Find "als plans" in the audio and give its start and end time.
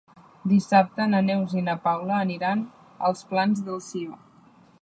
3.11-3.63